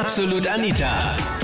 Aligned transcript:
Absolut 0.00 0.44
Anita. 0.48 0.90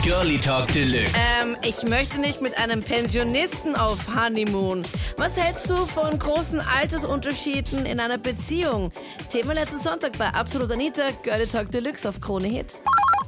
Girlie 0.02 0.36
Talk 0.40 0.66
Deluxe. 0.72 1.12
Ähm, 1.40 1.56
ich 1.62 1.84
möchte 1.84 2.20
nicht 2.20 2.42
mit 2.42 2.58
einem 2.58 2.80
Pensionisten 2.80 3.76
auf 3.76 4.08
Honeymoon. 4.12 4.84
Was 5.16 5.40
hältst 5.40 5.70
du 5.70 5.76
von 5.86 6.18
großen 6.18 6.60
Altersunterschieden 6.60 7.86
in 7.86 8.00
einer 8.00 8.18
Beziehung? 8.18 8.90
Thema 9.30 9.52
letzten 9.52 9.78
Sonntag 9.78 10.18
bei 10.18 10.26
Absolut 10.26 10.72
Anita, 10.72 11.10
Girlie 11.22 11.46
Talk 11.46 11.70
Deluxe 11.70 12.08
auf 12.08 12.20
Krone 12.20 12.48
Hit. 12.48 12.82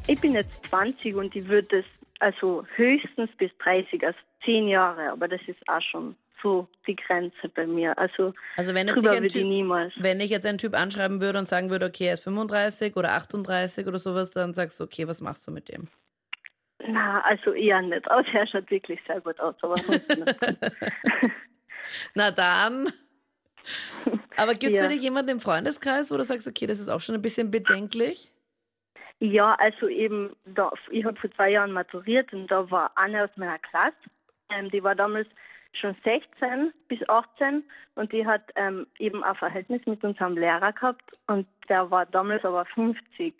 Ich 0.09 0.21
bin 0.21 0.35
jetzt 0.35 0.67
20 0.71 1.15
und 1.15 1.37
ich 1.37 1.47
würde 1.47 1.79
es 1.79 1.85
also 2.19 2.65
höchstens 2.75 3.31
bis 3.39 3.53
30, 3.63 4.05
also 4.05 4.19
10 4.45 4.67
Jahre, 4.67 5.13
aber 5.13 5.29
das 5.29 5.41
ist 5.47 5.61
auch 5.69 5.83
schon 5.83 6.17
so 6.43 6.69
die 6.87 6.97
Grenze 6.97 7.49
bei 7.55 7.67
mir. 7.67 7.97
Also, 7.99 8.35
Also 8.57 8.75
wenn 8.75 8.89
jetzt 8.89 9.05
ich 9.05 9.33
typ, 9.33 9.47
niemals. 9.47 9.93
wenn 9.97 10.21
ich 10.21 10.31
jetzt 10.31 10.47
einen 10.47 10.59
Typ 10.59 10.75
anschreiben 10.75 11.21
würde 11.21 11.39
und 11.39 11.49
sagen 11.49 11.71
würde, 11.71 11.87
okay, 11.87 12.07
er 12.07 12.15
ist 12.15 12.25
35 12.25 12.97
oder 12.97 13.13
38 13.13 13.87
oder 13.87 13.99
sowas, 13.99 14.31
dann 14.31 14.55
sagst 14.55 14.79
du, 14.81 14.85
okay, 14.85 15.07
was 15.09 15.21
machst 15.21 15.47
du 15.47 15.51
mit 15.51 15.69
dem? 15.69 15.89
Na, 16.87 17.21
also 17.23 17.53
eher 17.53 17.81
nicht. 17.83 18.11
Aber 18.11 18.27
er 18.33 18.47
schaut 18.47 18.71
wirklich 18.71 19.01
sehr 19.07 19.21
gut 19.21 19.39
aus, 19.41 19.55
aber. 19.63 19.77
Na 22.15 22.31
dann. 22.31 22.93
Aber 24.37 24.53
gibt 24.55 24.73
es 24.73 24.77
Ja. 24.77 24.83
bei 24.83 24.95
dir 24.95 25.01
jemanden 25.01 25.31
im 25.33 25.41
Freundeskreis, 25.41 26.11
wo 26.11 26.17
du 26.17 26.25
sagst, 26.25 26.49
okay, 26.49 26.67
das 26.67 26.81
ist 26.81 26.89
auch 26.89 27.01
schon 27.01 27.15
ein 27.15 27.23
bisschen 27.23 27.51
bedenklich? 27.51 28.33
Ja, 29.21 29.55
also 29.55 29.87
eben, 29.87 30.35
da, 30.45 30.73
ich 30.91 31.05
habe 31.05 31.19
vor 31.21 31.31
zwei 31.33 31.51
Jahren 31.51 31.71
maturiert 31.71 32.33
und 32.33 32.49
da 32.49 32.69
war 32.73 32.91
eine 32.97 33.23
aus 33.23 33.31
meiner 33.37 33.59
Klasse, 33.61 33.95
ähm, 34.51 34.69
die 34.71 34.83
war 34.83 34.97
damals 34.97 35.29
schon 35.73 35.97
16 36.05 36.73
bis 36.89 37.01
18 37.09 37.65
und 37.95 38.13
die 38.13 38.27
hat 38.27 38.43
ähm, 38.57 38.87
eben 38.99 39.25
ein 39.25 39.35
Verhältnis 39.37 39.81
mit 39.87 40.03
unserem 40.05 40.37
Lehrer 40.37 40.73
gehabt 40.73 41.13
und 41.27 41.47
der 41.69 41.91
war 41.91 42.07
damals 42.07 42.45
aber 42.45 42.65
50. 42.67 43.35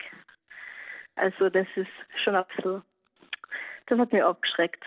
Also 1.15 1.49
das 1.49 1.67
ist 1.75 1.87
schon 2.23 2.35
ein 2.35 2.43
bisschen, 2.55 2.81
das 3.87 3.99
hat 3.99 4.11
mich 4.11 4.23
abgeschreckt. 4.23 4.83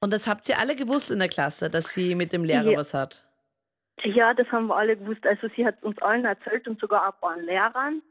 Und 0.00 0.12
das 0.12 0.26
habt 0.26 0.48
ihr 0.48 0.58
alle 0.58 0.76
gewusst 0.76 1.10
in 1.10 1.18
der 1.18 1.28
Klasse, 1.28 1.70
dass 1.70 1.94
sie 1.94 2.14
mit 2.14 2.32
dem 2.32 2.44
Lehrer 2.44 2.72
Ja. 2.72 2.78
was 2.78 2.92
hat? 2.92 3.24
Ja, 4.02 4.34
das 4.34 4.46
haben 4.52 4.66
wir 4.66 4.76
alle 4.76 4.96
gewusst. 4.96 5.26
Also 5.26 5.48
sie 5.56 5.64
hat 5.64 5.82
uns 5.82 5.96
allen 6.02 6.24
erzählt 6.24 6.68
und 6.68 6.80
sogar 6.80 7.06
ein 7.06 7.20
paar 7.20 7.38
Lehrern. 7.38 8.02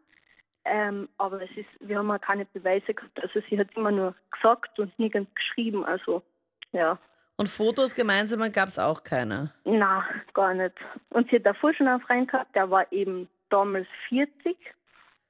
Ähm, 0.65 1.09
aber 1.17 1.41
es 1.41 1.51
ist, 1.57 1.67
wir 1.81 1.97
haben 1.97 2.07
ja 2.07 2.17
keine 2.17 2.45
Beweise 2.45 2.93
gehabt. 2.93 3.21
Also 3.21 3.41
sie 3.49 3.59
hat 3.59 3.67
immer 3.75 3.91
nur 3.91 4.15
gesagt 4.31 4.79
und 4.79 4.97
nirgends 4.97 5.29
geschrieben. 5.35 5.85
Also 5.85 6.23
ja. 6.71 6.97
Und 7.43 7.49
Fotos 7.49 7.93
gemeinsam 7.93 8.39
gab 8.53 8.69
es 8.69 8.79
auch 8.79 9.03
keine. 9.03 9.51
Na, 9.65 10.05
gar 10.33 10.53
nicht. 10.53 10.75
Und 11.09 11.29
sie 11.29 11.35
hat 11.35 11.45
davor 11.45 11.73
schon 11.73 11.89
einen 11.89 11.99
Freund 11.99 12.31
gehabt, 12.31 12.55
der 12.55 12.71
war 12.71 12.89
eben 12.89 13.27
damals 13.49 13.85
40 14.07 14.55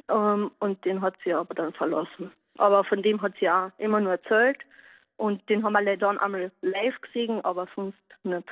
ähm, 0.10 0.52
und 0.60 0.86
den 0.86 1.02
hat 1.02 1.16
sie 1.24 1.34
aber 1.34 1.56
dann 1.56 1.74
verlassen. 1.74 2.32
Aber 2.60 2.84
von 2.84 3.02
dem 3.02 3.20
hat 3.20 3.34
sie 3.40 3.50
auch 3.50 3.72
immer 3.80 4.00
nur 4.00 4.12
erzählt 4.12 4.60
und 5.18 5.42
den 5.50 5.64
haben 5.64 5.74
wir 5.74 5.98
dann 5.98 6.20
einmal 6.20 6.52
live 6.62 7.02
gesehen, 7.02 7.44
aber 7.44 7.68
sonst 7.76 7.98
nicht. 8.22 8.48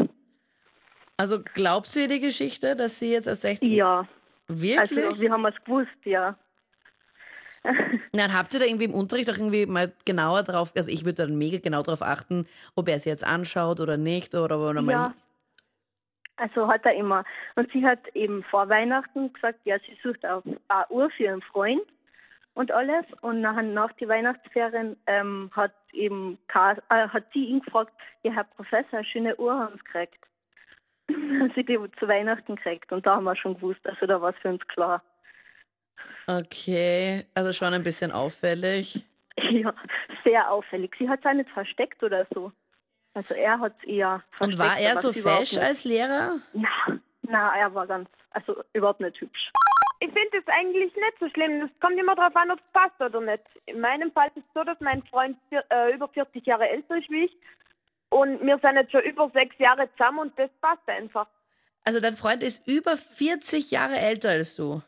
Also 1.18 1.44
glaubst 1.54 1.96
du 1.96 2.00
ihr 2.00 2.08
die 2.08 2.20
Geschichte, 2.20 2.76
dass 2.76 2.98
sie 2.98 3.12
jetzt 3.12 3.28
als 3.28 3.42
16... 3.42 3.72
Ja, 3.72 4.08
Wirklich? 4.48 5.06
also 5.06 5.22
wir 5.22 5.32
haben 5.32 5.46
es 5.46 5.64
gewusst, 5.64 6.04
ja. 6.04 6.36
Nein, 8.14 8.34
habt 8.34 8.54
ihr 8.54 8.60
da 8.60 8.66
irgendwie 8.66 8.86
im 8.86 8.94
Unterricht 8.94 9.30
auch 9.30 9.38
irgendwie 9.38 9.66
mal 9.66 9.92
genauer 10.06 10.44
drauf, 10.44 10.72
also 10.76 10.92
ich 10.92 11.06
würde 11.06 11.26
dann 11.28 11.38
mega 11.38 11.60
genau 11.60 11.84
darauf 11.84 12.02
achten, 12.02 12.48
ob 12.76 12.88
er 12.90 13.00
sie 13.00 13.10
jetzt 13.10 13.26
anschaut 13.26 13.80
oder 13.80 13.98
nicht 13.98 14.34
oder, 14.34 14.58
oder 14.60 14.82
mal 14.82 14.92
Ja. 14.92 15.14
Also 16.38 16.68
hat 16.68 16.84
er 16.86 16.96
immer. 16.96 17.24
Und 17.56 17.72
sie 17.72 17.86
hat 17.86 18.00
eben 18.16 18.44
vor 18.46 18.68
Weihnachten 18.68 19.32
gesagt, 19.32 19.60
ja, 19.64 19.78
sie 19.80 19.96
sucht 20.02 20.26
auch 20.26 20.42
eine 20.44 20.88
Uhr 20.90 21.12
für 21.12 21.24
ihren 21.24 21.42
Freund 21.44 21.84
und 22.56 22.72
alles. 22.72 23.06
Und 23.22 23.42
nachher 23.42 23.62
nach 23.62 23.92
den 23.94 24.10
Weihnachtsferien 24.10 24.98
ähm, 25.06 25.52
hat 25.54 25.74
eben 25.94 26.40
äh, 26.48 27.08
hat 27.08 27.26
sie 27.34 27.46
ihn 27.46 27.62
gefragt, 27.62 27.94
ja, 28.24 28.32
Herr 28.32 28.46
Professor, 28.46 29.00
eine 29.00 29.06
schöne 29.06 29.36
Uhr 29.36 29.54
haben 29.54 29.76
Sie 29.78 29.84
gekriegt. 29.84 30.26
Sie 31.56 31.64
die 31.64 31.78
zu 32.00 32.08
Weihnachten 32.08 32.56
gekriegt. 32.56 32.92
Und 32.92 33.06
da 33.06 33.16
haben 33.16 33.26
wir 33.26 33.36
schon 33.36 33.56
gewusst, 33.56 33.82
also 33.88 34.08
da 34.08 34.20
war 34.20 34.32
es 34.32 34.38
für 34.42 34.50
uns 34.50 34.68
klar. 34.68 35.04
Okay, 36.28 37.26
also 37.34 37.52
schon 37.54 37.74
ein 37.74 37.84
bisschen 37.84 38.12
auffällig. 38.12 39.04
Ja, 39.52 39.74
sehr 40.24 40.50
auffällig. 40.52 40.94
Sie 41.00 41.10
hat 41.10 41.20
es 41.20 41.26
auch 41.26 41.34
nicht 41.34 41.50
versteckt 41.50 42.02
oder 42.04 42.26
so. 42.34 42.52
Also 43.14 43.34
er 43.34 43.60
hat 43.60 43.74
es 43.80 43.88
eher 43.88 44.24
Und 44.40 44.56
versteckt. 44.56 44.60
war 44.60 44.78
er 44.80 44.98
so 44.98 45.12
fesch 45.12 45.58
als 45.58 45.84
Lehrer? 45.84 46.40
Na, 46.54 46.70
na, 47.24 47.56
er 47.58 47.74
war 47.74 47.88
ganz, 47.88 48.10
also 48.32 48.64
überhaupt 48.74 49.02
nicht 49.02 49.20
hübsch. 49.20 49.52
Ich 50.00 50.08
finde 50.12 50.38
es 50.38 50.48
eigentlich 50.48 50.96
nicht 50.96 51.18
so 51.20 51.30
schlimm. 51.30 51.62
Es 51.64 51.80
kommt 51.80 52.00
immer 52.00 52.16
darauf 52.16 52.36
an, 52.36 52.52
ob 52.52 52.60
es 52.60 52.72
passt 52.74 53.00
oder 53.02 53.20
nicht. 53.22 53.44
In 53.66 53.80
meinem 53.82 54.12
Fall 54.14 54.28
ist 54.36 54.38
es 54.38 54.54
so, 54.54 54.64
dass 54.64 54.80
mein 54.80 55.04
Freund 55.04 55.38
vier, 55.50 55.64
äh, 55.70 55.94
über 55.94 56.08
40 56.08 56.46
Jahre 56.46 56.70
älter 56.70 56.98
ist 56.98 57.10
wie 57.10 57.26
ich. 57.26 57.38
Und 58.10 58.42
wir 58.42 58.58
sind 58.60 58.76
jetzt 58.76 58.92
schon 58.92 59.04
über 59.04 59.30
sechs 59.34 59.56
Jahre 59.60 59.90
zusammen 59.98 60.20
und 60.20 60.40
das 60.40 60.50
passt 60.62 60.88
einfach. 60.88 61.28
Also 61.84 62.00
dein 62.00 62.16
Freund 62.16 62.42
ist 62.44 62.68
über 62.68 62.98
40 62.98 63.72
Jahre 63.72 63.98
älter 63.98 64.30
als 64.30 64.56
du. 64.56 64.82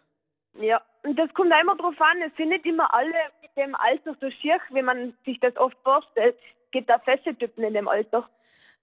Ja. 0.60 0.82
Das 1.04 1.34
kommt 1.34 1.54
auch 1.54 1.62
immer 1.62 1.76
darauf 1.76 2.00
an. 2.00 2.22
Es 2.26 2.36
sind 2.38 2.50
nicht 2.50 2.66
immer 2.66 2.94
alle 2.94 3.14
mit 3.42 3.52
dem 3.58 3.76
Alter 3.76 4.16
so 4.22 4.32
schier, 4.32 4.58
wie 4.72 4.82
man 4.82 5.14
sich 5.26 5.40
das 5.42 5.56
oft 5.58 5.78
vorstellt. 5.84 6.36
Es 6.66 6.72
gibt 6.72 6.90
da 6.90 6.98
feste 7.00 7.36
Typen 7.36 7.64
in 7.64 7.74
dem 7.74 7.88
Alter. 7.88 8.28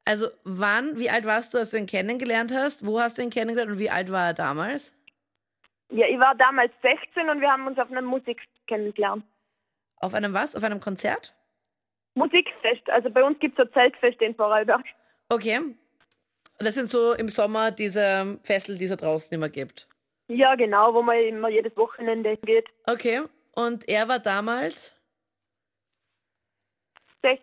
Also 0.04 0.28
wann, 0.44 0.98
wie 0.98 1.10
alt 1.10 1.24
warst 1.24 1.54
du, 1.54 1.58
als 1.58 1.70
du 1.70 1.78
ihn 1.78 1.86
kennengelernt 1.86 2.52
hast? 2.54 2.86
Wo 2.86 3.00
hast 3.00 3.18
du 3.18 3.22
ihn 3.22 3.30
kennengelernt 3.30 3.72
und 3.72 3.78
wie 3.78 3.90
alt 3.90 4.10
war 4.10 4.28
er 4.28 4.34
damals? 4.34 4.92
Ja, 5.90 6.06
ich 6.06 6.18
war 6.18 6.34
damals 6.36 6.72
16 6.82 7.28
und 7.28 7.40
wir 7.40 7.50
haben 7.50 7.66
uns 7.66 7.78
auf 7.78 7.90
einer 7.90 8.02
Musik 8.02 8.40
kennengelernt. 8.66 9.24
Auf 9.96 10.14
einem 10.14 10.32
was? 10.32 10.54
Auf 10.54 10.62
einem 10.62 10.80
Konzert? 10.80 11.34
Musikfest. 12.14 12.88
Also 12.90 13.10
bei 13.10 13.22
uns 13.24 13.38
gibt 13.38 13.58
es 13.58 13.66
so 13.66 13.72
Zeltfeste 13.72 14.24
in 14.24 14.34
Vorarlberg. 14.34 14.84
Okay. 15.28 15.60
Das 16.58 16.74
sind 16.74 16.90
so 16.90 17.14
im 17.14 17.28
Sommer 17.28 17.70
diese 17.70 18.38
Fessel, 18.42 18.76
die 18.76 18.84
es 18.84 18.90
da 18.90 18.96
draußen 18.96 19.34
immer 19.34 19.48
gibt. 19.48 19.88
Ja, 20.30 20.54
genau, 20.54 20.94
wo 20.94 21.02
man 21.02 21.18
immer 21.18 21.48
jedes 21.48 21.76
Wochenende 21.76 22.36
geht. 22.36 22.68
Okay. 22.86 23.22
Und 23.52 23.88
er 23.88 24.06
war 24.06 24.20
damals? 24.20 24.94
Sech- 27.20 27.40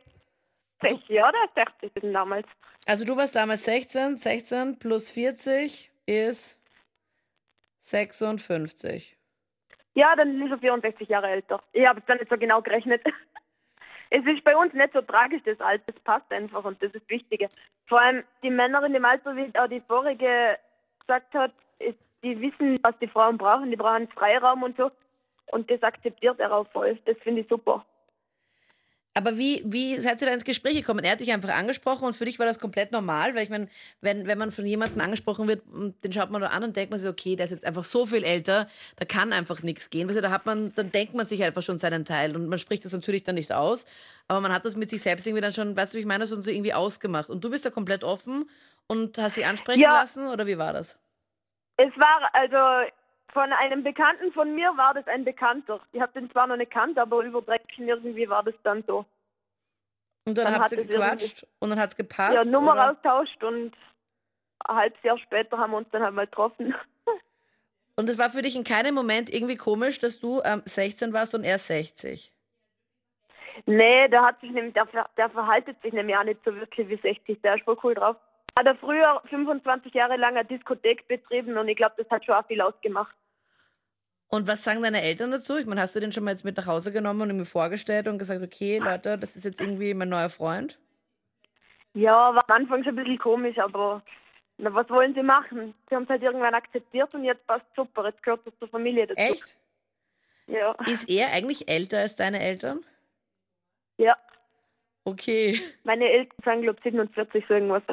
60 0.81 1.09
ja, 1.09 1.27
oder 1.27 1.49
60 1.81 1.91
sind 2.01 2.13
damals. 2.13 2.47
Also 2.85 3.03
du 3.03 3.17
warst 3.17 3.35
damals 3.35 3.65
16, 3.65 4.15
16 4.15 4.79
plus 4.79 5.11
40 5.11 5.91
ist 6.05 6.57
56. 7.81 9.17
Ja, 9.95 10.15
dann 10.15 10.41
ist 10.41 10.51
er 10.51 10.57
64 10.59 11.09
Jahre 11.09 11.27
älter. 11.27 11.61
Ich 11.73 11.85
habe 11.85 11.99
es 11.99 12.05
dann 12.05 12.19
nicht 12.19 12.29
so 12.29 12.37
genau 12.37 12.61
gerechnet. 12.61 13.03
Es 14.09 14.25
ist 14.25 14.41
bei 14.45 14.55
uns 14.55 14.73
nicht 14.73 14.93
so 14.93 15.01
tragisch, 15.01 15.41
das 15.43 15.59
Alter. 15.59 15.93
Es 15.93 16.01
passt 16.01 16.31
einfach 16.31 16.63
und 16.63 16.81
das 16.81 16.93
ist 16.93 17.01
das 17.03 17.09
Wichtige. 17.09 17.49
Vor 17.87 17.99
allem 17.99 18.23
die 18.41 18.49
Männer 18.49 18.81
in 18.85 18.93
dem 18.93 19.03
Alter, 19.03 19.35
wie 19.35 19.51
auch 19.59 19.67
die 19.67 19.81
vorige 19.81 20.57
gesagt 21.05 21.33
hat, 21.33 21.51
die 22.23 22.39
wissen, 22.41 22.77
was 22.83 22.95
die 22.99 23.07
Frauen 23.07 23.37
brauchen. 23.37 23.69
Die 23.71 23.77
brauchen 23.77 24.07
Freiraum 24.09 24.63
und 24.63 24.77
so. 24.77 24.91
Und 25.47 25.69
das 25.71 25.81
akzeptiert 25.83 26.39
er 26.39 26.51
auch 26.53 26.67
voll. 26.71 26.97
Das 27.05 27.17
finde 27.23 27.41
ich 27.41 27.47
super. 27.47 27.85
Aber 29.13 29.35
wie, 29.35 29.63
wie 29.65 29.97
seid 29.99 30.21
ihr 30.21 30.27
da 30.27 30.33
ins 30.35 30.43
Gespräch 30.43 30.75
gekommen? 30.75 31.03
Er 31.03 31.13
hat 31.13 31.19
dich 31.21 31.31
einfach 31.31 31.49
angesprochen 31.49 32.05
und 32.05 32.13
für 32.13 32.25
dich 32.25 32.37
war 32.37 32.45
das 32.45 32.59
komplett 32.59 32.91
normal, 32.91 33.33
weil 33.33 33.41
ich 33.41 33.49
meine, 33.49 33.67
wenn, 33.99 34.27
wenn 34.27 34.37
man 34.37 34.51
von 34.51 34.63
jemandem 34.63 35.01
angesprochen 35.01 35.47
wird, 35.47 35.65
und 35.73 36.03
den 36.03 36.13
schaut 36.13 36.29
man 36.29 36.39
da 36.39 36.49
an 36.49 36.63
und 36.63 36.75
denkt 36.75 36.91
man 36.91 36.99
sich, 36.99 37.09
okay, 37.09 37.35
der 37.35 37.45
ist 37.45 37.51
jetzt 37.51 37.65
einfach 37.65 37.83
so 37.83 38.05
viel 38.05 38.23
älter, 38.23 38.67
da 38.97 39.05
kann 39.05 39.33
einfach 39.33 39.63
nichts 39.63 39.89
gehen. 39.89 40.07
Weißt 40.07 40.17
du, 40.17 40.21
da 40.21 40.29
hat 40.29 40.45
man, 40.45 40.71
dann 40.75 40.91
denkt 40.91 41.15
man 41.15 41.25
sich 41.25 41.43
einfach 41.43 41.63
schon 41.63 41.79
seinen 41.79 42.05
Teil 42.05 42.35
und 42.35 42.47
man 42.47 42.59
spricht 42.59 42.85
das 42.85 42.93
natürlich 42.93 43.23
dann 43.23 43.33
nicht 43.35 43.51
aus, 43.51 43.87
aber 44.27 44.39
man 44.39 44.53
hat 44.53 44.65
das 44.65 44.75
mit 44.75 44.91
sich 44.91 45.01
selbst 45.01 45.25
irgendwie 45.25 45.41
dann 45.41 45.53
schon, 45.53 45.75
weißt 45.75 45.93
du, 45.93 45.97
wie 45.97 46.01
ich 46.01 46.07
meine, 46.07 46.27
so 46.27 46.39
so 46.39 46.51
irgendwie 46.51 46.75
ausgemacht. 46.75 47.31
Und 47.31 47.43
du 47.43 47.49
bist 47.49 47.65
da 47.65 47.71
komplett 47.71 48.03
offen 48.03 48.47
und 48.85 49.17
hast 49.17 49.33
sie 49.33 49.45
ansprechen 49.45 49.79
Ja. 49.81 49.93
lassen 49.93 50.27
oder 50.27 50.45
wie 50.45 50.59
war 50.59 50.73
das? 50.73 50.95
Es 51.77 51.91
war 51.97 52.29
also 52.33 52.91
von 53.33 53.53
einem 53.53 53.83
Bekannten 53.83 54.31
von 54.33 54.55
mir 54.55 54.75
war 54.77 54.93
das 54.93 55.07
ein 55.07 55.23
Bekannter. 55.23 55.79
Ich 55.91 56.01
habe 56.01 56.11
den 56.13 56.31
zwar 56.31 56.47
noch 56.47 56.57
nicht 56.57 56.71
kannt, 56.71 56.97
aber 56.97 57.23
über 57.23 57.41
Drecken 57.41 57.87
irgendwie 57.87 58.27
war 58.27 58.43
das 58.43 58.55
dann 58.63 58.83
so. 58.87 59.05
Und 60.25 60.37
dann, 60.37 60.45
Dann 60.45 60.55
habt 60.55 60.63
hat 60.65 60.71
ihr 60.73 60.85
gequatscht 60.85 61.47
und 61.59 61.69
dann 61.69 61.79
hat 61.79 61.91
es 61.91 61.95
gepasst? 61.95 62.35
ja, 62.35 62.43
Nummer 62.43 62.73
oder? 62.73 62.91
austauscht 62.91 63.41
und 63.43 63.73
ein 64.65 64.75
halbes 64.75 65.01
Jahr 65.03 65.17
später 65.19 65.57
haben 65.57 65.71
wir 65.71 65.77
uns 65.77 65.89
dann 65.91 66.03
halt 66.03 66.13
mal 66.13 66.25
getroffen. 66.25 66.75
Und 67.99 68.09
es 68.09 68.19
war 68.19 68.29
für 68.29 68.43
dich 68.43 68.55
in 68.55 68.63
keinem 68.63 68.93
Moment 68.93 69.33
irgendwie 69.33 69.55
komisch, 69.55 69.97
dass 69.97 70.19
du 70.19 70.39
ähm, 70.45 70.61
16 70.65 71.13
warst 71.13 71.33
und 71.33 71.43
er 71.43 71.57
60? 71.57 72.31
Nee, 73.65 74.07
der 74.09 74.21
hat 74.21 74.39
sich 74.39 74.51
nämlich, 74.51 74.75
der, 74.75 74.87
der 75.17 75.29
verhaltet 75.31 75.81
sich 75.81 75.93
nämlich 75.93 76.15
auch 76.15 76.23
nicht 76.23 76.39
so 76.45 76.53
wirklich 76.53 76.87
wie 76.89 76.97
60. 76.97 77.41
Der 77.41 77.55
ist 77.55 77.63
voll 77.63 77.77
cool 77.81 77.95
drauf. 77.95 78.15
Hat 78.57 78.65
er 78.65 78.75
früher 78.75 79.21
25 79.29 79.93
Jahre 79.93 80.17
lang 80.17 80.35
eine 80.35 80.45
Diskothek 80.45 81.07
betrieben 81.07 81.57
und 81.57 81.67
ich 81.67 81.75
glaube, 81.77 81.93
das 81.97 82.09
hat 82.09 82.25
schon 82.25 82.35
auch 82.35 82.45
viel 82.47 82.61
ausgemacht. 82.61 83.15
Und 84.29 84.47
was 84.47 84.63
sagen 84.63 84.81
deine 84.81 85.01
Eltern 85.01 85.31
dazu? 85.31 85.57
Ich 85.57 85.65
meine, 85.67 85.81
hast 85.81 85.95
du 85.95 85.99
den 85.99 86.11
schon 86.11 86.23
mal 86.23 86.31
jetzt 86.31 86.43
mit 86.43 86.57
nach 86.57 86.65
Hause 86.65 86.91
genommen 86.91 87.21
und 87.21 87.29
ihm 87.29 87.45
vorgestellt 87.45 88.07
und 88.07 88.17
gesagt, 88.17 88.41
okay, 88.43 88.79
Leute, 88.79 89.17
das 89.17 89.35
ist 89.35 89.45
jetzt 89.45 89.61
irgendwie 89.61 89.93
mein 89.93 90.09
neuer 90.09 90.29
Freund? 90.29 90.79
Ja, 91.93 92.33
war 92.33 92.43
am 92.49 92.55
Anfang 92.55 92.83
schon 92.83 92.93
ein 92.97 93.03
bisschen 93.03 93.19
komisch, 93.19 93.57
aber 93.59 94.01
na, 94.57 94.73
was 94.73 94.89
wollen 94.89 95.13
sie 95.13 95.23
machen? 95.23 95.73
Sie 95.87 95.95
haben 95.95 96.03
es 96.03 96.09
halt 96.09 96.23
irgendwann 96.23 96.55
akzeptiert 96.55 97.13
und 97.13 97.23
jetzt 97.23 97.45
passt 97.45 97.65
super. 97.75 98.07
Jetzt 98.07 98.23
gehört 98.23 98.45
es 98.47 98.57
zur 98.59 98.67
Familie 98.67 99.07
dazu. 99.07 99.21
Echt? 99.21 99.55
Ja. 100.47 100.75
Ist 100.87 101.07
er 101.07 101.31
eigentlich 101.31 101.69
älter 101.69 101.99
als 101.99 102.15
deine 102.15 102.39
Eltern? 102.41 102.83
Ja, 103.97 104.17
Okay. 105.07 105.57
meine 105.85 106.09
Eltern 106.09 106.35
sind, 106.43 106.61
glaube 106.63 106.79
ich, 106.79 106.83
47, 106.83 107.45
so 107.47 107.53
irgendwas. 107.53 107.83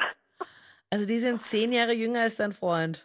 Also 0.94 1.06
die 1.08 1.18
sind 1.18 1.44
zehn 1.44 1.72
Jahre 1.72 1.92
jünger 1.92 2.20
als 2.20 2.36
dein 2.36 2.52
Freund. 2.52 3.04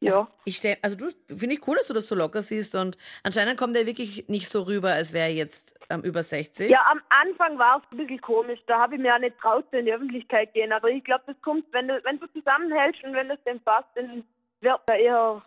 Ja. 0.00 0.26
Ich 0.44 0.56
stell, 0.56 0.78
also 0.82 0.96
du 0.96 1.10
finde 1.28 1.54
ich 1.54 1.68
cool, 1.68 1.76
dass 1.76 1.86
du 1.86 1.94
das 1.94 2.08
so 2.08 2.16
locker 2.16 2.42
siehst 2.42 2.74
und 2.74 2.98
anscheinend 3.22 3.56
kommt 3.56 3.76
er 3.76 3.86
wirklich 3.86 4.26
nicht 4.28 4.48
so 4.48 4.62
rüber, 4.62 4.90
als 4.92 5.12
wäre 5.12 5.28
er 5.28 5.32
jetzt 5.32 5.78
ähm, 5.90 6.02
über 6.02 6.24
60. 6.24 6.68
Ja, 6.68 6.84
am 6.90 7.00
Anfang 7.08 7.56
war 7.56 7.76
es 7.76 7.92
ein 7.92 7.98
bisschen 7.98 8.20
komisch. 8.20 8.58
Da 8.66 8.80
habe 8.80 8.96
ich 8.96 9.00
mir 9.00 9.14
auch 9.14 9.20
nicht 9.20 9.38
traut, 9.38 9.72
in 9.72 9.84
die 9.84 9.92
Öffentlichkeit 9.92 10.52
gehen. 10.52 10.72
Aber 10.72 10.88
ich 10.88 11.04
glaube, 11.04 11.22
das 11.28 11.36
kommt, 11.40 11.72
wenn 11.72 11.86
du, 11.86 12.02
wenn 12.02 12.18
du 12.18 12.26
zusammenhältst 12.32 13.04
und 13.04 13.12
wenn 13.14 13.28
das 13.28 13.38
dem 13.44 13.60
passt, 13.60 13.90
dann 13.94 14.24
wird 14.60 14.80
er 14.88 14.96
eher 14.96 15.42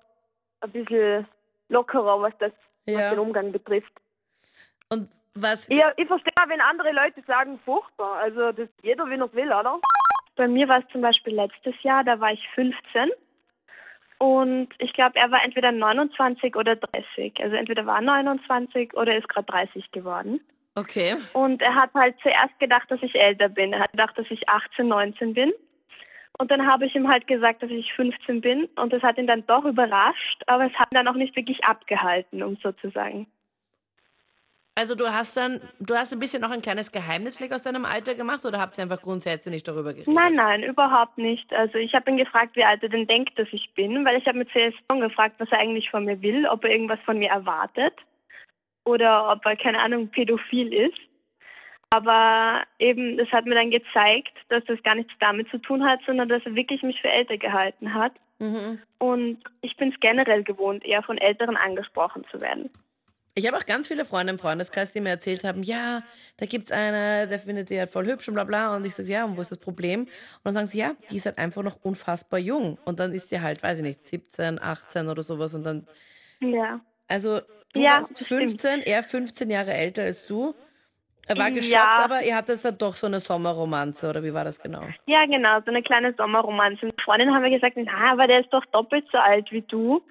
ein 0.62 0.72
bisschen 0.72 1.28
lockerer, 1.68 2.22
was 2.22 2.34
das 2.40 2.54
Ja. 2.86 3.00
was 3.00 3.10
den 3.10 3.20
Umgang 3.20 3.52
betrifft. 3.52 3.92
Und 4.88 5.12
was 5.34 5.68
Ich, 5.68 5.84
ich 5.98 6.08
verstehe 6.08 6.34
auch, 6.42 6.48
wenn 6.48 6.62
andere 6.62 6.94
Leute 6.94 7.22
sagen, 7.28 7.60
furchtbar. 7.66 8.20
Also 8.22 8.54
das 8.54 8.70
jeder, 8.84 9.06
wie 9.08 9.16
er 9.20 9.34
will, 9.34 9.52
oder? 9.52 9.82
Bei 10.36 10.48
mir 10.48 10.68
war 10.68 10.80
es 10.80 10.92
zum 10.92 11.02
Beispiel 11.02 11.36
letztes 11.36 11.76
Jahr, 11.84 12.04
da 12.04 12.20
war 12.20 12.32
ich 12.32 12.48
15 12.56 13.12
und 14.24 14.70
ich 14.78 14.94
glaube, 14.94 15.20
er 15.20 15.30
war 15.32 15.44
entweder 15.44 15.74
29 15.74 16.56
oder 16.56 16.78
30. 16.78 17.34
Also 17.42 17.58
entweder 17.58 17.86
war 17.86 18.00
29 18.00 18.94
oder 18.94 19.18
ist 19.18 19.28
gerade 19.28 19.48
30 19.48 19.92
geworden. 19.92 20.40
okay. 20.76 21.16
Und 21.34 21.62
er 21.62 21.76
hat 21.76 21.94
halt 21.94 22.16
zuerst 22.22 22.58
gedacht, 22.58 22.90
dass 22.90 23.04
ich 23.04 23.16
älter 23.16 23.50
bin. 23.50 23.74
Er 23.74 23.82
hat 23.82 23.92
gedacht, 23.92 24.18
dass 24.18 24.26
ich 24.30 24.48
18, 24.48 24.88
19 24.88 25.34
bin. 25.34 25.52
Und 26.40 26.52
dann 26.52 26.66
habe 26.66 26.86
ich 26.86 26.96
ihm 26.96 27.10
halt 27.10 27.28
gesagt, 27.28 27.64
dass 27.64 27.70
ich 27.70 27.92
15 27.94 28.40
bin. 28.40 28.70
Und 28.78 28.94
das 28.94 29.04
hat 29.04 29.18
ihn 29.18 29.28
dann 29.28 29.46
doch 29.46 29.66
überrascht, 29.66 30.42
aber 30.48 30.68
es 30.68 30.74
hat 30.76 30.88
ihn 30.94 30.96
dann 30.96 31.10
auch 31.10 31.16
nicht 31.16 31.36
wirklich 31.36 31.62
abgehalten, 31.66 32.42
um 32.44 32.56
so 32.64 32.72
zu 32.72 32.92
sagen. 32.92 33.28
Also 34.76 34.96
du 34.96 35.14
hast 35.14 35.38
dann, 35.38 35.62
du 35.80 35.94
hast 35.94 36.14
ein 36.14 36.20
bisschen 36.20 36.42
noch 36.42 36.50
ein 36.50 36.62
kleines 36.62 36.92
Geheimnis 36.92 37.38
vielleicht 37.38 37.54
aus 37.54 37.62
deinem 37.62 37.86
Alter 37.86 38.16
gemacht 38.16 38.44
oder 38.44 38.60
habt 38.60 38.76
ihr 38.78 38.84
einfach 38.84 39.02
grundsätzlich 39.02 39.54
nicht 39.54 39.68
darüber 39.68 39.94
geredet? 39.94 40.12
Nein, 40.12 40.34
nein, 40.34 40.64
überhaupt 40.64 41.20
nicht. 41.20 41.54
Also 41.54 41.78
ich 41.78 41.94
habe 41.94 42.10
ihn 42.10 42.18
gefragt, 42.18 42.56
wie 42.56 42.64
alt 42.64 42.82
er 42.82 42.90
denn 42.90 43.06
denkt, 43.06 43.38
dass 43.38 43.48
ich 43.52 43.72
bin, 43.76 44.04
weil 44.04 44.18
ich 44.18 44.26
habe 44.26 44.40
mit 44.40 44.50
CS 44.50 44.74
gefragt, 44.90 45.36
was 45.38 45.52
er 45.52 45.60
eigentlich 45.60 45.92
von 45.92 46.06
mir 46.06 46.20
will, 46.24 46.48
ob 46.48 46.64
er 46.64 46.72
irgendwas 46.72 47.00
von 47.06 47.20
mir 47.20 47.30
erwartet 47.30 47.94
oder 48.84 49.32
ob 49.32 49.46
er, 49.46 49.56
keine 49.56 49.80
Ahnung, 49.82 50.08
pädophil 50.08 50.74
ist. 50.74 51.00
Aber 51.92 52.64
eben, 52.80 53.18
das 53.18 53.32
hat 53.32 53.46
mir 53.46 53.54
dann 53.54 53.70
gezeigt, 53.70 54.34
dass 54.50 54.64
das 54.66 54.82
gar 54.82 54.96
nichts 54.96 55.14
damit 55.20 55.50
zu 55.50 55.60
tun 55.60 55.88
hat, 55.88 56.00
sondern 56.08 56.28
dass 56.28 56.44
er 56.46 56.56
wirklich 56.56 56.82
mich 56.82 57.00
für 57.00 57.10
älter 57.10 57.38
gehalten 57.38 57.94
hat. 57.94 58.14
Mhm. 58.40 58.80
Und 58.98 59.38
ich 59.62 59.78
bin 59.78 59.90
es 59.90 60.00
generell 60.00 60.44
gewohnt, 60.44 60.84
eher 60.84 61.04
von 61.04 61.20
Älteren 61.20 61.56
angesprochen 61.56 62.26
zu 62.32 62.42
werden. 62.42 62.72
Ich 63.36 63.48
habe 63.48 63.58
auch 63.58 63.66
ganz 63.66 63.88
viele 63.88 64.06
Freunde 64.06 64.32
im 64.34 64.38
Freundeskreis, 64.40 64.92
die 64.92 65.02
mir 65.02 65.10
erzählt 65.10 65.44
haben, 65.44 65.64
ja, 65.64 66.04
da 66.38 66.46
gibt's 66.46 66.72
eine, 66.72 67.28
der 67.28 67.40
findet 67.40 67.72
die 67.72 67.80
halt 67.80 67.90
voll 67.90 68.06
hübsch 68.06 68.28
und 68.28 68.36
bla 68.36 68.44
bla. 68.44 68.76
Und 68.76 68.86
ich 68.86 68.94
sage, 68.94 69.10
ja, 69.10 69.26
und 69.26 69.38
wo 69.38 69.42
ist 69.42 69.50
das 69.50 69.58
Problem? 69.58 70.02
Und 70.02 70.10
dann 70.44 70.54
sagen 70.54 70.68
sie, 70.68 70.78
ja, 70.78 70.92
die 71.10 71.18
ist 71.18 71.26
halt 71.26 71.40
einfach 71.40 71.64
noch 71.64 71.78
unfassbar 71.84 72.38
jung. 72.40 72.78
Und 72.86 73.00
dann 73.00 73.12
ist 73.12 73.32
die 73.32 73.42
halt, 73.42 73.64
weiß 73.64 73.80
ich 73.80 73.84
nicht, 73.84 74.06
17, 74.06 74.62
18 74.62 75.08
oder 75.08 75.24
sowas. 75.24 75.56
Und 75.56 75.64
dann, 75.64 75.88
Ja. 76.42 76.80
also 77.08 77.42
du 77.74 77.82
Ja, 77.82 77.94
warst 77.96 78.12
das 78.12 78.28
stimmt. 78.28 78.62
15, 78.62 78.82
er 78.84 79.02
15 79.02 79.50
Jahre 79.50 79.74
älter 79.74 80.04
als 80.04 80.28
du. 80.28 80.54
Er 81.26 81.38
war 81.38 81.48
Ja. 81.48 81.56
geschockt, 81.56 82.00
aber 82.00 82.22
ihr 82.22 82.36
hattet 82.36 82.64
dann 82.64 82.78
doch 82.78 82.94
so 82.96 83.08
eine 83.08 83.20
Sommerromanze, 83.20 84.10
oder 84.10 84.24
wie 84.24 84.34
war 84.34 84.44
das 84.44 84.62
genau? 84.62 84.84
Ja, 85.08 85.26
genau, 85.26 85.60
so 85.62 85.72
eine 85.72 85.82
kleine 85.82 86.14
Sommerromanze. 86.18 86.86
Mit 86.86 87.02
Freundinnen 87.02 87.34
haben 87.34 87.44
wir 87.44 87.50
gesagt, 87.50 87.78
na, 87.78 88.12
aber 88.12 88.28
der 88.28 88.42
ist 88.42 88.54
doch 88.54 88.66
doppelt 88.68 89.06
so 89.12 89.18
alt 89.18 89.52
wie 89.52 89.62
du. 89.62 90.04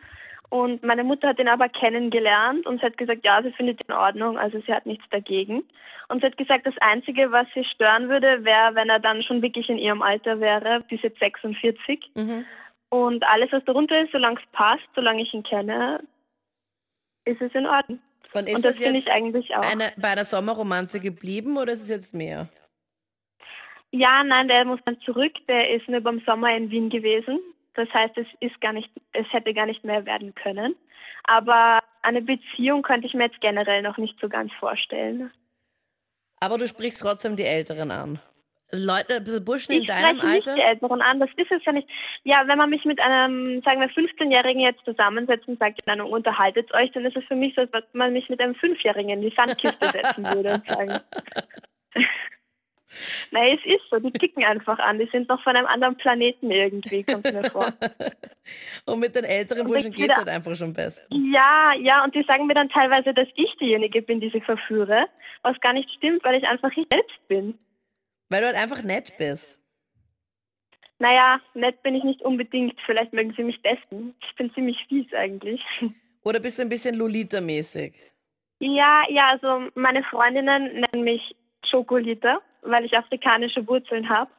Und 0.52 0.82
meine 0.82 1.02
Mutter 1.02 1.28
hat 1.28 1.38
ihn 1.38 1.49
aber 1.49 1.70
kennengelernt 1.70 2.66
und 2.66 2.78
sie 2.78 2.84
hat 2.84 2.99
gesagt, 2.99 3.25
ja, 3.25 3.43
sie 3.43 3.52
findet 3.52 3.81
ihn 3.81 3.94
in 3.94 3.99
Ordnung, 3.99 4.37
also 4.37 4.60
sie 4.60 4.75
hat 4.75 4.84
nichts 4.84 5.06
dagegen. 5.08 5.64
Und 6.08 6.20
sie 6.20 6.26
hat 6.26 6.37
gesagt, 6.37 6.66
das 6.66 6.76
Einzige, 6.82 7.32
was 7.32 7.46
sie 7.54 7.64
stören 7.64 8.10
würde, 8.10 8.44
wäre, 8.44 8.75
wenn 8.75 8.90
er 8.90 9.00
dann 9.00 9.22
schon 9.22 9.40
wirklich 9.40 9.70
in 9.70 9.78
ihrem 9.78 10.02
Alter 10.02 10.40
wäre, 10.40 10.84
ist 10.90 11.04
jetzt 11.04 11.20
46. 11.20 12.04
Mhm. 12.14 12.44
Und 12.90 13.25
alles, 13.25 13.50
was 13.50 13.64
darunter 13.64 13.99
ist, 14.02 14.12
solange 14.12 14.40
es 14.40 14.46
passt, 14.52 14.87
solange 14.94 15.22
ich 15.22 15.32
ihn 15.32 15.43
kenne, 15.43 16.00
ist 17.25 17.40
es 17.40 17.54
in 17.54 17.64
Ordnung. 17.64 18.00
Und 18.34 18.46
ist 18.46 18.56
und 18.56 18.62
das 18.62 18.76
finde 18.76 18.99
ich 18.99 19.10
eigentlich 19.10 19.56
auch. 19.56 19.62
eine, 19.62 19.94
bei 19.96 20.08
einer 20.08 20.26
Sommerromanze 20.26 21.00
geblieben 21.00 21.56
oder 21.56 21.72
ist 21.72 21.81
es 21.81 21.88
jetzt 21.88 22.12
mehr? 22.12 22.50
Ja, 23.90 24.22
nein, 24.22 24.49
der 24.49 24.66
muss 24.66 24.81
dann 24.84 25.00
zurück. 25.00 25.32
Der 25.49 25.70
ist 25.70 25.88
nur 25.88 26.02
beim 26.02 26.20
Sommer 26.26 26.54
in 26.54 26.70
Wien 26.70 26.90
gewesen. 26.90 27.40
Das 27.74 27.88
heißt, 27.92 28.16
es 28.19 28.26
ist 28.40 28.60
gar 28.60 28.72
nicht, 28.72 28.90
es 29.12 29.26
hätte 29.32 29.54
gar 29.54 29.66
nicht 29.66 29.84
mehr 29.84 30.04
werden 30.04 30.34
können. 30.34 30.74
Aber 31.24 31.78
eine 32.02 32.22
Beziehung 32.22 32.82
könnte 32.82 33.06
ich 33.06 33.14
mir 33.14 33.24
jetzt 33.24 33.40
generell 33.40 33.82
noch 33.82 33.96
nicht 33.96 34.19
so 34.20 34.28
ganz 34.28 34.52
vorstellen. 34.54 35.30
Aber 36.40 36.58
du 36.58 36.66
sprichst 36.66 37.00
trotzdem 37.00 37.36
die 37.36 37.44
Älteren 37.44 37.90
an. 37.90 38.19
Leute, 38.74 39.20
Burschen 39.40 39.72
in 39.72 39.82
Ich 39.82 39.86
deinem 39.86 40.19
spreche 40.19 40.34
nicht 40.34 40.48
Alter? 40.48 40.54
die 40.54 40.62
Älteren 40.62 41.02
an, 41.02 41.20
das 41.20 41.28
ist 41.36 41.52
es 41.52 41.62
ja 41.64 41.72
nicht. 41.72 41.88
Ja, 42.24 42.48
wenn 42.48 42.56
man 42.56 42.70
mich 42.70 42.84
mit 42.86 43.04
einem, 43.04 43.60
sagen 43.62 43.80
wir, 43.80 43.90
15-Jährigen 43.90 44.62
jetzt 44.62 44.82
zusammensetzt 44.84 45.46
und 45.46 45.62
sagt, 45.62 45.86
Ahnung, 45.86 46.10
unterhaltet 46.10 46.72
euch, 46.72 46.90
dann 46.92 47.04
ist 47.04 47.16
es 47.16 47.25
für 47.25 47.36
mich 47.36 47.54
so, 47.54 47.60
als 47.60 47.72
wenn 47.72 47.82
man 47.92 48.12
mich 48.14 48.30
mit 48.30 48.40
einem 48.40 48.54
Fünfjährigen 48.54 49.10
in 49.10 49.20
die 49.20 49.34
Sandkiste 49.36 49.90
setzen 49.90 50.25
würde 50.25 50.54
und 50.54 50.66
sagen. 50.66 51.00
Nein, 53.30 53.58
es 53.58 53.74
ist 53.74 53.82
so, 53.90 53.98
die 53.98 54.10
kicken 54.10 54.44
einfach 54.44 54.78
an, 54.78 54.98
die 54.98 55.08
sind 55.12 55.28
noch 55.28 55.42
von 55.42 55.56
einem 55.56 55.66
anderen 55.66 55.96
Planeten 55.96 56.50
irgendwie, 56.50 57.04
kommt 57.04 57.24
mir 57.24 57.50
vor. 57.50 57.72
Und 58.86 59.00
mit 59.00 59.14
den 59.14 59.24
älteren 59.24 59.62
Und 59.62 59.68
Burschen 59.68 59.92
geht 59.92 60.10
es 60.10 60.16
halt 60.16 60.28
einfach 60.28 60.54
schon 60.54 60.72
besser. 60.72 61.02
Ja, 61.10 61.70
ja, 61.80 62.02
und 62.04 62.14
die 62.14 62.24
sagen 62.24 62.46
mir 62.46 62.54
dann 62.54 62.68
teilweise, 62.68 63.14
dass 63.14 63.28
ich 63.34 63.54
diejenige 63.60 64.02
bin, 64.02 64.20
die 64.20 64.30
sie 64.30 64.40
verführe, 64.40 65.06
was 65.42 65.58
gar 65.60 65.72
nicht 65.72 65.90
stimmt, 65.90 66.24
weil 66.24 66.34
ich 66.36 66.48
einfach 66.48 66.70
ich 66.76 66.86
selbst 66.90 67.28
bin. 67.28 67.58
Weil 68.28 68.40
du 68.40 68.46
halt 68.46 68.56
einfach 68.56 68.82
nett 68.82 69.12
bist. 69.18 69.58
Naja, 70.98 71.40
nett 71.54 71.82
bin 71.82 71.94
ich 71.94 72.04
nicht 72.04 72.22
unbedingt, 72.22 72.78
vielleicht 72.86 73.12
mögen 73.12 73.34
sie 73.36 73.42
mich 73.42 73.60
dessen. 73.62 74.14
Ich 74.24 74.34
bin 74.36 74.52
ziemlich 74.54 74.78
fies 74.88 75.12
eigentlich. 75.14 75.60
Oder 76.24 76.40
bist 76.40 76.58
du 76.58 76.62
ein 76.62 76.68
bisschen 76.68 76.94
Lolita-mäßig? 76.94 77.94
Ja, 78.60 79.02
ja, 79.08 79.30
also 79.30 79.68
meine 79.74 80.04
Freundinnen 80.04 80.80
nennen 80.80 81.04
mich 81.04 81.34
Chocolita, 81.68 82.40
weil 82.62 82.85
ich 82.85 82.97
afrikanische 82.97 83.67
Wurzeln 83.67 84.09
habe. 84.09 84.31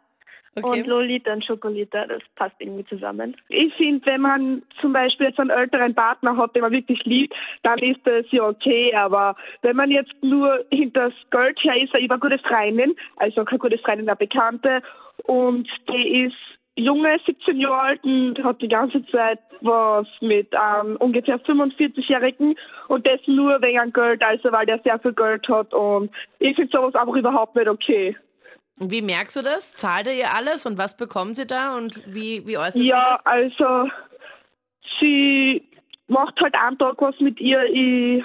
Okay. 0.56 0.81
Und 0.81 0.88
Lolita 0.88 1.34
und 1.34 1.46
Chocolita, 1.46 2.06
das 2.06 2.22
passt 2.36 2.56
irgendwie 2.60 2.86
zusammen. 2.86 3.36
Ich 3.50 3.74
finde, 3.74 4.06
wenn 4.06 4.22
man 4.22 4.62
zum 4.80 4.94
Beispiel 4.94 5.28
jetzt 5.28 5.40
einen 5.40 5.50
älteren 5.50 5.96
Partner 5.96 6.38
hat, 6.38 6.56
den 6.56 6.62
man 6.62 6.72
wirklich 6.72 7.04
liebt, 7.06 7.34
dann 7.64 7.80
ist 7.80 8.02
das 8.04 8.25
ja 8.30 8.44
okay. 8.44 8.94
Aber 8.94 9.36
wenn 9.64 9.75
man 9.75 9.90
jetzt 9.90 10.14
nur 10.22 10.64
hinter 10.72 11.10
das 11.10 11.14
Geld 11.31 11.58
her 11.64 11.81
ist, 11.81 11.96
ich 11.96 12.10
eine 12.10 12.20
gute 12.20 12.38
Freundin, 12.38 12.96
also 13.15 13.44
keine 13.46 13.60
gute 13.60 13.80
Freundin, 13.80 14.08
eine 14.08 14.15
Bekannte, 14.15 14.84
und 15.25 15.68
die 15.89 16.25
ist 16.25 16.36
junge, 16.75 17.18
17 17.25 17.60
Jahre 17.60 17.82
alt 17.82 18.03
und 18.03 18.44
hat 18.44 18.62
die 18.62 18.68
ganze 18.68 19.06
Zeit 19.08 19.39
was 19.62 20.08
mit 20.22 20.53
einem 20.56 20.96
ungefähr 20.98 21.39
45-Jährigen 21.39 22.56
und 22.88 23.08
das 23.08 23.20
nur 23.27 23.62
wegen 23.62 23.94
Geld, 23.94 24.22
also 24.24 24.51
weil 24.51 24.65
der 24.65 24.80
sehr 24.84 25.00
viel 25.00 25.13
Geld 25.13 25.48
hat 25.48 25.74
und 25.74 26.10
ich 26.39 26.56
finde 26.56 26.72
sowas 26.75 26.96
einfach 26.96 27.15
überhaupt 27.15 27.56
nicht 27.56 27.70
okay. 27.70 28.18
Und 28.80 28.92
wie 28.92 29.01
merkst 29.03 29.36
du 29.36 29.42
das? 29.42 29.74
Zahlt 29.74 30.08
er 30.08 30.15
ihr 30.15 30.34
alles 30.34 30.65
und 30.65 30.77
was 30.77 30.98
bekommt 30.98 31.36
sie 31.36 31.46
da 31.46 31.75
und 31.77 32.01
wie, 32.13 32.46
wie 32.48 32.58
äußert 32.58 32.82
Ja, 32.82 33.18
sie 33.18 33.24
das? 33.24 33.25
also 33.25 33.89
sie 35.00 35.63
macht 36.08 36.39
halt 36.42 36.56
einen 36.56 36.77
Tag 36.77 36.96
was 37.00 37.20
mit 37.20 37.39
ihr. 37.39 37.63
Ich, 37.65 38.24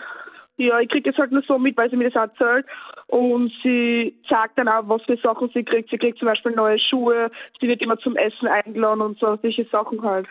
ja, 0.57 0.81
ich 0.81 0.89
kriege 0.89 1.11
es 1.11 1.17
halt 1.19 1.33
nur 1.33 1.43
so 1.47 1.59
mit, 1.59 1.77
weil 1.77 1.91
sie 1.91 1.97
mir 1.97 2.11
das 2.11 2.21
erzählt. 2.21 2.67
Und 3.09 3.53
sie 3.63 4.19
sagt 4.29 4.59
dann 4.59 4.69
auch, 4.69 4.87
was 4.87 5.03
für 5.03 5.17
Sachen 5.17 5.51
sie 5.55 5.65
kriegt. 5.65 5.91
Sie 5.91 5.99
kriegt 5.99 6.19
zum 6.19 6.29
Beispiel 6.29 6.53
neue 6.53 6.79
Schuhe, 6.79 7.31
sie 7.61 7.67
wird 7.67 7.83
immer 7.83 7.99
zum 7.99 8.17
Essen 8.17 8.47
eingeladen 8.49 9.01
und 9.01 9.19
so, 9.19 9.39
solche 9.43 9.65
Sachen 9.73 10.03
halt. 10.03 10.29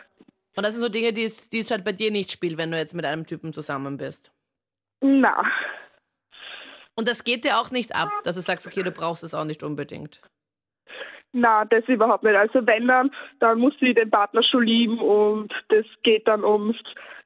Und 0.56 0.66
das 0.66 0.74
sind 0.74 0.82
so 0.82 0.90
Dinge, 0.90 1.12
die 1.12 1.24
es, 1.24 1.50
die 1.50 1.60
es 1.60 1.72
halt 1.72 1.84
bei 1.84 1.92
dir 1.92 2.12
nicht 2.12 2.32
spielt, 2.32 2.58
wenn 2.58 2.72
du 2.72 2.78
jetzt 2.78 2.94
mit 2.94 3.06
einem 3.06 3.26
Typen 3.26 3.52
zusammen 3.54 3.98
bist. 3.98 4.32
Na, 5.02 5.32
Und 6.96 7.08
das 7.08 7.24
geht 7.24 7.46
dir 7.46 7.60
auch 7.60 7.70
nicht 7.70 7.96
ab, 7.96 8.10
dass 8.24 8.36
du 8.36 8.42
sagst, 8.42 8.66
okay, 8.66 8.82
du 8.82 8.92
brauchst 8.92 9.24
es 9.24 9.36
auch 9.36 9.46
nicht 9.46 9.62
unbedingt. 9.64 10.22
na, 11.32 11.66
das 11.66 11.88
überhaupt 11.88 12.24
nicht. 12.24 12.36
Also 12.36 12.66
wenn 12.66 12.88
dann, 12.88 13.12
dann 13.40 13.60
muss 13.60 13.74
sie 13.80 13.94
den 13.94 14.10
Partner 14.10 14.42
schon 14.44 14.64
lieben 14.64 15.00
und 15.00 15.54
das 15.70 15.86
geht 16.04 16.28
dann 16.28 16.44
ums 16.44 16.78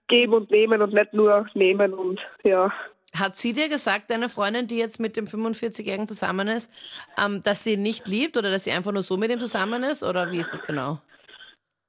Geben 0.07 0.33
und 0.33 0.51
Nehmen 0.51 0.81
und 0.81 0.93
nicht 0.93 1.13
nur 1.13 1.47
Nehmen 1.53 1.93
und 1.93 2.19
ja. 2.43 2.73
Hat 3.17 3.35
sie 3.35 3.53
dir 3.53 3.67
gesagt, 3.67 4.09
deine 4.09 4.29
Freundin, 4.29 4.67
die 4.67 4.77
jetzt 4.77 4.99
mit 4.99 5.17
dem 5.17 5.25
45-Jährigen 5.25 6.07
zusammen 6.07 6.47
ist, 6.47 6.71
ähm, 7.17 7.43
dass 7.43 7.63
sie 7.63 7.73
ihn 7.73 7.81
nicht 7.81 8.07
liebt 8.07 8.37
oder 8.37 8.51
dass 8.51 8.63
sie 8.63 8.71
einfach 8.71 8.93
nur 8.93 9.03
so 9.03 9.17
mit 9.17 9.31
ihm 9.31 9.39
zusammen 9.39 9.83
ist? 9.83 10.01
Oder 10.01 10.31
wie 10.31 10.39
ist 10.39 10.53
das 10.53 10.63
genau? 10.63 10.99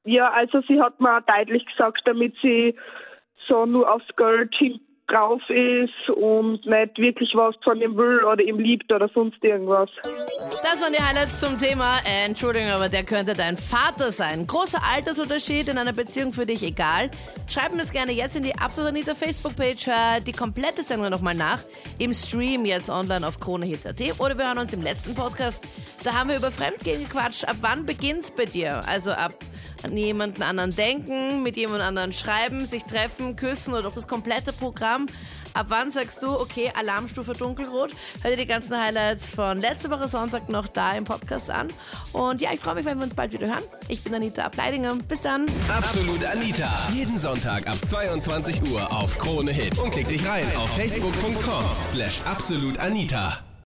Ja, 0.05 0.31
also 0.33 0.61
sie 0.67 0.81
hat 0.81 1.01
mir 1.01 1.23
deutlich 1.23 1.65
gesagt, 1.67 2.03
damit 2.07 2.35
sie 2.43 2.75
so 3.49 3.67
nur 3.67 3.93
aufs 3.93 4.07
Geld 4.17 4.53
hin 4.57 4.81
drauf 5.07 5.43
ist 5.49 6.11
und 6.11 6.65
nicht 6.67 6.99
wirklich 6.99 7.33
was 7.35 7.55
von 7.63 7.81
ihm 7.81 7.97
will 7.97 8.25
oder 8.25 8.43
ihm 8.43 8.59
liebt 8.59 8.93
oder 8.93 9.09
sonst 9.15 9.43
irgendwas. 9.45 9.91
Das 10.63 10.81
waren 10.81 10.93
die 10.93 11.03
Highlights 11.03 11.41
zum 11.41 11.59
Thema. 11.59 11.99
Äh, 12.05 12.27
Entschuldigung, 12.27 12.71
aber 12.71 12.89
der 12.89 13.03
könnte 13.03 13.35
dein 13.35 13.59
Vater 13.59 14.13
sein. 14.13 14.47
Großer 14.47 14.81
Altersunterschied 14.83 15.69
in 15.69 15.77
einer 15.77 15.93
Beziehung 15.93 16.33
für 16.33 16.47
dich 16.47 16.63
egal. 16.63 17.11
Schreib 17.49 17.73
mir 17.73 17.79
das 17.79 17.91
gerne 17.91 18.13
jetzt 18.13 18.37
in 18.37 18.45
die 18.45 18.57
Absolut 18.57 18.91
Anita 18.91 19.15
Facebook-Page. 19.15 19.87
Hör 19.89 20.21
die 20.21 20.33
komplette 20.33 20.85
Sendung 20.85 21.11
nochmal 21.11 21.35
nach. 21.35 21.61
Im 21.99 22.15
Stream 22.15 22.65
jetzt 22.65 22.89
online 22.89 23.27
auf 23.27 23.41
KroneHits.at. 23.41 24.21
Oder 24.21 24.39
wir 24.39 24.47
hören 24.47 24.59
uns 24.59 24.73
im 24.73 24.83
letzten 24.83 25.15
Podcast. 25.15 25.63
Da 26.05 26.15
haben 26.15 26.31
wir 26.31 26.37
über 26.37 26.53
Fremdgehen 26.53 27.03
gequatscht. 27.03 27.45
Ab 27.45 27.57
wann 27.61 27.85
beginnt's 27.85 28.31
bei 28.31 28.45
dir? 28.45 28.87
Also 28.87 29.11
ab 29.11 29.35
an 29.83 29.97
jemanden 29.97 30.43
anderen 30.43 30.75
denken, 30.75 31.43
mit 31.43 31.57
jemand 31.57 31.83
anderen 31.83 32.13
schreiben, 32.13 32.67
sich 32.67 32.85
treffen, 32.85 33.37
küssen 33.37 33.75
oder 33.75 33.85
doch 33.85 33.95
das 33.95 34.07
komplette 34.07 34.53
Programm. 34.53 35.07
Ab 35.55 35.67
wann 35.69 35.91
sagst 35.91 36.23
du, 36.23 36.31
okay, 36.31 36.73
Alarmstufe 36.75 37.33
dunkelrot? 37.33 37.91
Hör 38.23 38.31
dir 38.31 38.37
die 38.39 38.47
ganzen 38.47 38.79
Highlights 38.79 39.31
von 39.31 39.59
letzter 39.59 39.91
Woche 39.91 40.09
Sonntag 40.09 40.49
noch 40.49 40.67
da 40.67 40.93
im 40.93 41.05
Podcast 41.05 41.51
an. 41.51 41.69
Und 42.13 42.41
ja, 42.41 42.51
ich 42.53 42.61
freue 42.61 42.77
mich, 42.77 42.87
wenn 42.87 42.99
wir 42.99 43.05
uns 43.05 43.15
bald 43.15 43.33
wieder 43.33 43.49
hören. 43.49 43.65
Ich 43.89 44.03
bin 44.03 44.15
Anita 44.15 44.45
Ableidinger. 44.45 44.97
Bis 45.09 45.21
dann. 45.23 45.47
Absolut 45.69 46.25
Anita. 46.25 46.89
Jeden 46.95 47.19
Sonntag 47.19 47.67
ab 47.67 47.77
22 47.87 48.63
Uhr 48.71 48.91
auf 48.91 49.19
Krone 49.19 49.53
Hit. 49.53 49.79
Und 49.79 49.91
klick 49.91 50.09
dich 50.09 50.27
rein 50.27 50.47
auf 50.57 50.75
facebook.com 50.75 51.65
slash 51.85 52.21
absolutanita. 52.25 53.52